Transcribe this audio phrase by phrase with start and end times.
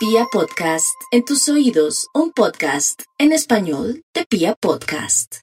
[0.00, 5.40] Pia Podcast, en tus oídos, un podcast en español de Pia Podcast.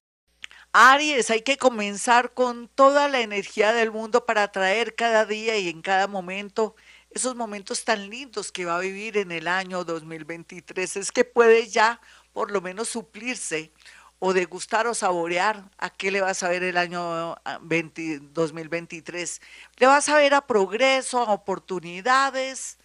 [0.73, 5.69] Aries, hay que comenzar con toda la energía del mundo para atraer cada día y
[5.69, 6.75] en cada momento
[7.11, 10.97] esos momentos tan lindos que va a vivir en el año 2023.
[10.97, 12.01] Es que puede ya
[12.33, 13.71] por lo menos suplirse
[14.17, 19.39] o degustar o saborear a qué le vas a ver el año 2023.
[19.39, 19.45] Ah,
[19.77, 22.79] le vas a ver a progreso, a oportunidades,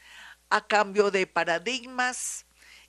[0.53, 2.45] a cambio de paradigmas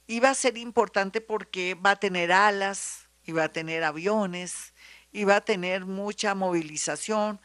[0.06, 4.74] y va a ser importante porque va a tener alas y va a tener aviones
[5.14, 7.40] y va a tener mucha movilización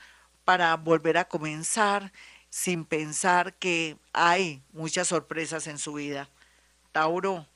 [0.44, 2.12] para volver a comenzar
[2.50, 6.28] sin pensar que hay muchas sorpresas en su vida.
[6.90, 7.46] Tauro.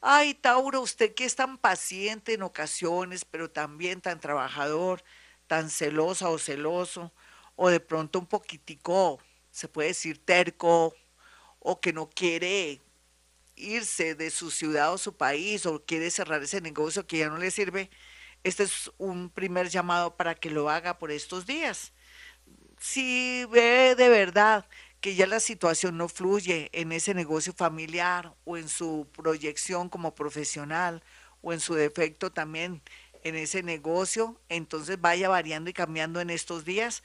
[0.00, 5.04] Ay, Tauro, usted que es tan paciente en ocasiones, pero también tan trabajador,
[5.46, 7.12] tan celosa o celoso,
[7.54, 9.20] o de pronto un poquitico,
[9.52, 10.96] se puede decir terco,
[11.62, 12.80] o que no quiere
[13.56, 17.38] irse de su ciudad o su país o quiere cerrar ese negocio que ya no
[17.38, 17.90] le sirve,
[18.44, 21.92] este es un primer llamado para que lo haga por estos días.
[22.80, 24.66] Si ve de verdad
[25.00, 30.14] que ya la situación no fluye en ese negocio familiar o en su proyección como
[30.14, 31.02] profesional
[31.42, 32.82] o en su defecto también
[33.22, 37.04] en ese negocio, entonces vaya variando y cambiando en estos días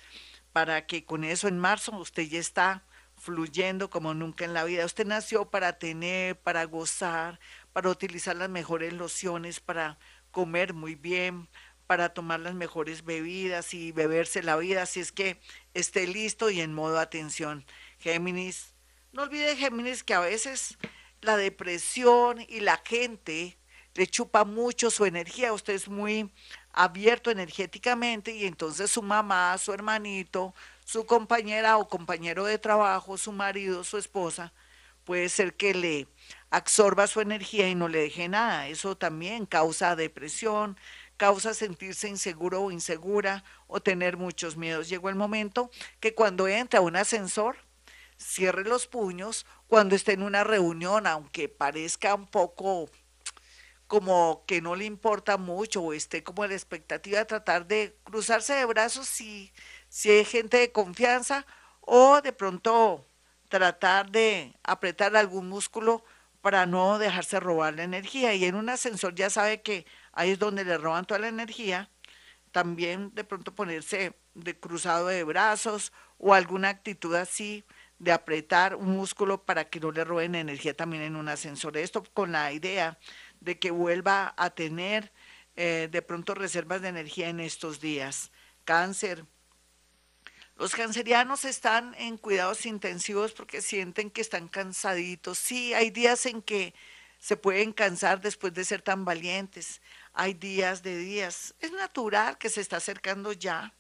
[0.52, 2.84] para que con eso en marzo usted ya está
[3.18, 4.86] fluyendo como nunca en la vida.
[4.86, 7.40] Usted nació para tener, para gozar,
[7.74, 9.98] para utilizar las mejores lociones, para
[10.32, 11.50] comer muy bien,
[11.88, 14.84] para tomar las mejores bebidas y beberse la vida.
[14.84, 15.40] Así es que
[15.74, 17.66] esté listo y en modo atención.
[18.00, 18.74] Géminis,
[19.12, 20.78] no olvide Géminis que a veces
[21.22, 23.58] la depresión y la gente
[23.96, 25.54] le chupa mucho su energía.
[25.54, 26.32] Usted es muy
[26.72, 30.54] abierto energéticamente y entonces su mamá, su hermanito,
[30.88, 34.54] su compañera o compañero de trabajo, su marido, su esposa,
[35.04, 36.08] puede ser que le
[36.50, 38.70] absorba su energía y no le deje nada.
[38.70, 40.80] Eso también causa depresión,
[41.18, 44.88] causa sentirse inseguro o insegura o tener muchos miedos.
[44.88, 47.58] Llegó el momento que cuando entra a un ascensor,
[48.18, 52.90] cierre los puños, cuando esté en una reunión, aunque parezca un poco
[53.88, 57.98] como que no le importa mucho o esté como en la expectativa de tratar de
[58.04, 59.52] cruzarse de brazos y
[59.90, 61.46] si hay gente de confianza
[61.82, 63.06] o de pronto
[63.50, 66.04] tratar de apretar algún músculo
[66.42, 68.34] para no dejarse robar la energía.
[68.34, 71.90] Y en un ascensor ya sabe que ahí es donde le roban toda la energía.
[72.52, 77.66] También de pronto ponerse de cruzado de brazos o alguna actitud así
[78.00, 81.78] de apretar un músculo para que no le roben energía también en un ascensor.
[81.78, 83.00] Esto con la idea
[83.40, 85.12] de que vuelva a tener
[85.56, 88.32] eh, de pronto reservas de energía en estos días.
[88.66, 89.26] Cáncer,
[90.58, 95.38] los cancerianos están en cuidados intensivos porque sienten que están cansaditos.
[95.38, 96.74] Sí, hay días en que
[97.20, 99.82] se pueden cansar después de ser tan valientes.
[100.14, 101.54] Hay días de días.
[101.60, 103.74] Es natural que se está acercando ya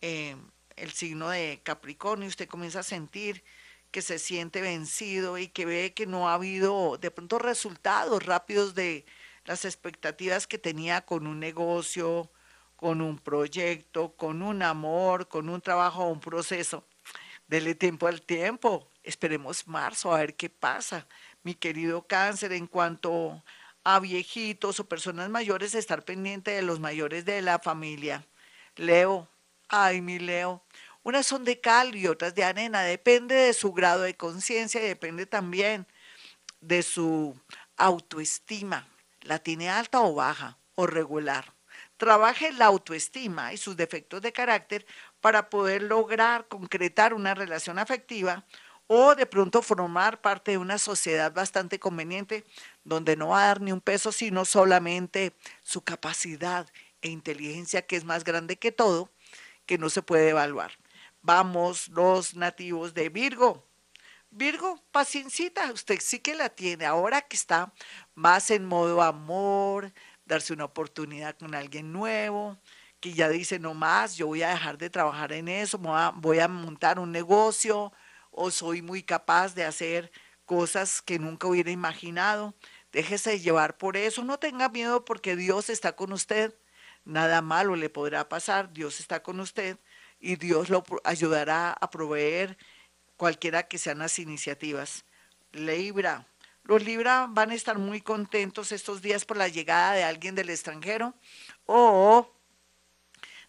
[0.00, 0.36] eh,
[0.76, 2.28] el signo de Capricornio.
[2.28, 3.44] Usted comienza a sentir
[3.90, 8.74] que se siente vencido y que ve que no ha habido de pronto resultados rápidos
[8.74, 9.04] de
[9.44, 12.30] las expectativas que tenía con un negocio,
[12.78, 16.84] con un proyecto, con un amor, con un trabajo un proceso.
[17.48, 18.88] Dele tiempo al tiempo.
[19.02, 21.08] Esperemos marzo a ver qué pasa.
[21.42, 23.42] Mi querido cáncer, en cuanto
[23.82, 28.24] a viejitos o personas mayores, estar pendiente de los mayores de la familia.
[28.76, 29.28] Leo,
[29.68, 30.62] ay mi Leo,
[31.02, 32.82] unas son de cal y otras de arena.
[32.82, 35.84] Depende de su grado de conciencia y depende también
[36.60, 37.34] de su
[37.76, 38.86] autoestima.
[39.22, 41.57] ¿La tiene alta o baja o regular?
[41.98, 44.86] Trabaje la autoestima y sus defectos de carácter
[45.20, 48.46] para poder lograr concretar una relación afectiva
[48.86, 52.44] o de pronto formar parte de una sociedad bastante conveniente
[52.84, 56.66] donde no va a dar ni un peso, sino solamente su capacidad
[57.02, 59.10] e inteligencia que es más grande que todo,
[59.66, 60.72] que no se puede evaluar.
[61.20, 63.64] Vamos, los nativos de Virgo.
[64.30, 67.72] Virgo, paciencita, usted sí que la tiene ahora que está
[68.14, 69.92] más en modo amor,
[70.28, 72.58] darse una oportunidad con alguien nuevo,
[73.00, 75.78] que ya dice, no más, yo voy a dejar de trabajar en eso,
[76.16, 77.92] voy a montar un negocio
[78.30, 80.12] o soy muy capaz de hacer
[80.44, 82.54] cosas que nunca hubiera imaginado.
[82.92, 86.54] Déjese llevar por eso, no tenga miedo porque Dios está con usted.
[87.04, 89.78] Nada malo le podrá pasar, Dios está con usted
[90.20, 92.58] y Dios lo ayudará a proveer
[93.16, 95.04] cualquiera que sean las iniciativas.
[95.52, 96.26] Libra,
[96.68, 100.50] los Libra van a estar muy contentos estos días por la llegada de alguien del
[100.50, 101.14] extranjero
[101.64, 102.30] o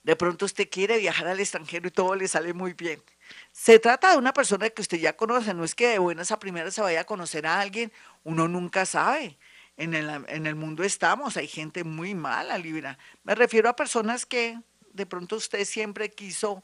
[0.03, 3.03] de pronto usted quiere viajar al extranjero y todo le sale muy bien.
[3.51, 6.39] Se trata de una persona que usted ya conoce, no es que de buenas a
[6.39, 7.91] primeras se vaya a conocer a alguien,
[8.23, 9.37] uno nunca sabe.
[9.75, 12.97] En el, en el mundo estamos, hay gente muy mala, Libra.
[13.23, 14.57] Me refiero a personas que
[14.93, 16.63] de pronto usted siempre quiso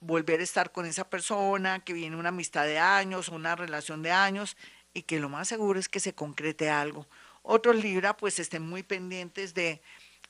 [0.00, 4.10] volver a estar con esa persona, que viene una amistad de años, una relación de
[4.10, 4.56] años,
[4.94, 7.06] y que lo más seguro es que se concrete algo.
[7.42, 9.82] Otros Libra, pues estén muy pendientes de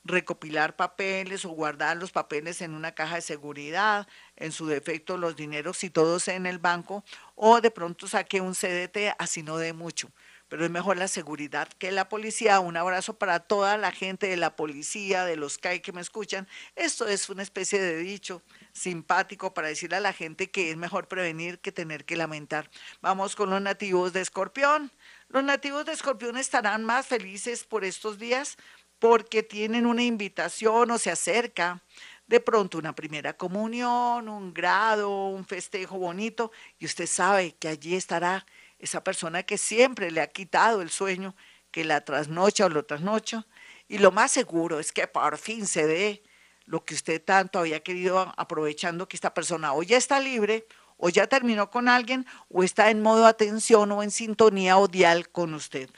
[0.03, 5.35] recopilar papeles o guardar los papeles en una caja de seguridad, en su defecto los
[5.35, 7.03] dineros y todos en el banco,
[7.35, 10.09] o de pronto saque un CDT, así no de mucho.
[10.47, 12.59] Pero es mejor la seguridad que la policía.
[12.59, 16.47] Un abrazo para toda la gente de la policía, de los CAI que me escuchan.
[16.75, 21.07] Esto es una especie de dicho simpático para decirle a la gente que es mejor
[21.07, 22.69] prevenir que tener que lamentar.
[23.01, 24.91] Vamos con los nativos de Escorpión.
[25.29, 28.57] Los nativos de Escorpión estarán más felices por estos días
[28.99, 31.83] porque tienen una invitación o se acerca
[32.27, 37.95] de pronto una primera comunión, un grado, un festejo bonito, y usted sabe que allí
[37.95, 38.45] estará
[38.85, 41.35] esa persona que siempre le ha quitado el sueño,
[41.71, 43.45] que la trasnocha o lo trasnocha,
[43.87, 46.23] y lo más seguro es que por fin se dé
[46.65, 50.65] lo que usted tanto había querido aprovechando que esta persona o ya está libre,
[50.97, 55.53] o ya terminó con alguien, o está en modo atención o en sintonía odial con
[55.53, 55.89] usted.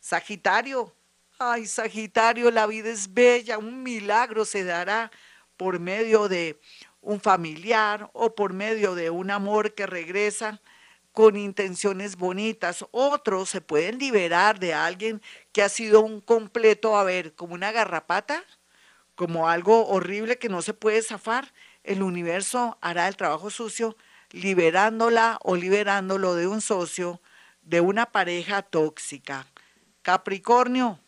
[0.00, 0.92] Sagitario,
[1.38, 5.10] Ay, Sagitario, la vida es bella, un milagro se dará
[5.56, 6.60] por medio de
[7.00, 10.60] un familiar o por medio de un amor que regresa
[11.12, 12.84] con intenciones bonitas.
[12.90, 15.22] Otros se pueden liberar de alguien
[15.52, 18.44] que ha sido un completo, a ver, como una garrapata,
[19.14, 21.52] como algo horrible que no se puede zafar.
[21.84, 23.96] El universo hará el trabajo sucio
[24.30, 27.20] liberándola o liberándolo de un socio,
[27.62, 29.46] de una pareja tóxica.
[30.00, 30.98] Capricornio,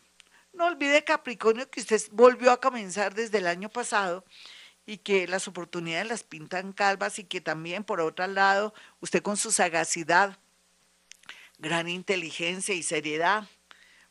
[0.53, 4.23] no olvide Capricornio que usted volvió a comenzar desde el año pasado
[4.85, 9.37] y que las oportunidades las pintan calvas y que también por otro lado usted con
[9.37, 10.37] su sagacidad,
[11.57, 13.47] gran inteligencia y seriedad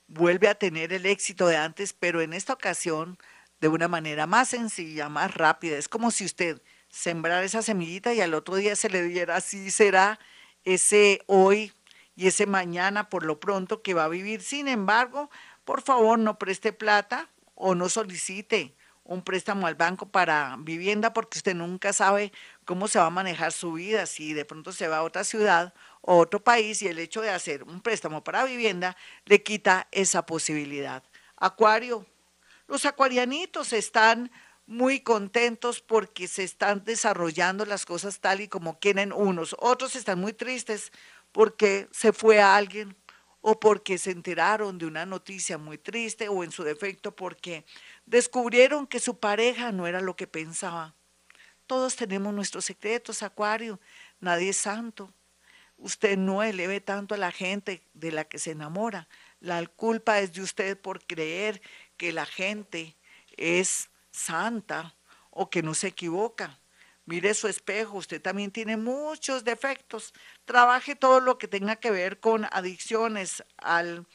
[0.07, 3.19] vuelve a tener el éxito de antes, pero en esta ocasión
[3.61, 5.79] de una manera más sencilla, más rápida.
[5.79, 9.71] Es como si usted sembrara esa semillita y al otro día se le diera, así
[9.71, 10.19] será
[10.65, 11.73] ese hoy
[12.17, 14.43] y ese mañana por lo pronto que va a vivir.
[14.43, 15.31] Sin embargo,
[15.65, 18.75] por favor no preste plata o no solicite
[19.05, 22.33] un préstamo al banco para vivienda porque usted nunca sabe
[22.65, 25.75] cómo se va a manejar su vida, si de pronto se va a otra ciudad
[26.01, 28.97] o otro país y el hecho de hacer un préstamo para vivienda
[29.27, 31.03] le quita esa posibilidad.
[31.37, 32.07] Acuario,
[32.67, 34.31] los acuarianitos están
[34.67, 40.19] muy contentos porque se están desarrollando las cosas tal y como quieren unos, otros están
[40.19, 40.91] muy tristes
[41.33, 42.97] porque se fue a alguien
[43.47, 47.67] o porque se enteraron de una noticia muy triste o en su defecto porque
[48.07, 50.95] descubrieron que su pareja no era lo que pensaba.
[51.67, 53.81] Todos tenemos nuestros secretos, Acuario,
[54.21, 55.13] nadie es santo.
[55.77, 59.09] Usted no eleve tanto a la gente de la que se enamora.
[59.41, 61.63] La culpa es de usted por creer
[61.97, 62.97] que la gente
[63.37, 64.95] es santa
[65.31, 66.61] o que no se equivoca.
[67.07, 70.15] Mire su espejo, usted también tiene muchos defectos.
[70.47, 74.07] Trabaje todo lo que tenga que ver con adicciones al,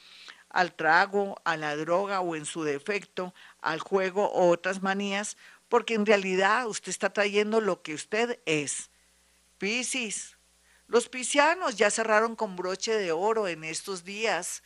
[0.49, 5.37] al trago, a la droga o en su defecto al juego o otras manías,
[5.67, 8.89] porque en realidad usted está trayendo lo que usted es.
[9.57, 10.37] Piscis,
[10.87, 14.63] los piscianos ya cerraron con broche de oro en estos días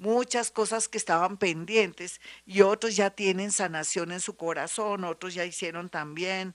[0.00, 5.44] muchas cosas que estaban pendientes y otros ya tienen sanación en su corazón, otros ya
[5.44, 6.54] hicieron también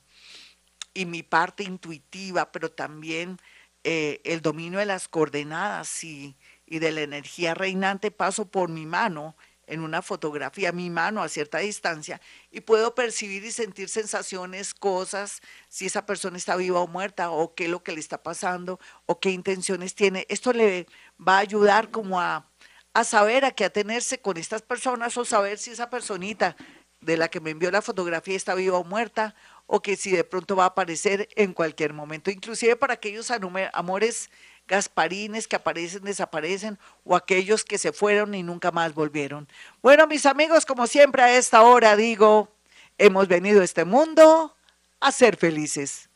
[0.94, 3.38] y mi parte intuitiva, pero también
[3.84, 6.36] eh, el dominio de las coordenadas y,
[6.66, 9.36] y de la energía reinante, paso por mi mano
[9.68, 12.20] en una fotografía, mi mano a cierta distancia,
[12.50, 17.54] y puedo percibir y sentir sensaciones, cosas, si esa persona está viva o muerta, o
[17.54, 20.26] qué es lo que le está pasando, o qué intenciones tiene.
[20.28, 20.86] Esto le
[21.20, 22.48] va a ayudar como a,
[22.94, 26.56] a saber a qué atenerse con estas personas o saber si esa personita
[27.00, 29.34] de la que me envió la fotografía está viva o muerta,
[29.66, 33.30] o que si de pronto va a aparecer en cualquier momento, inclusive para aquellos
[33.72, 34.30] amores
[34.68, 39.48] gasparines que aparecen, desaparecen, o aquellos que se fueron y nunca más volvieron.
[39.82, 42.54] Bueno, mis amigos, como siempre a esta hora digo,
[42.98, 44.54] hemos venido a este mundo
[45.00, 46.07] a ser felices.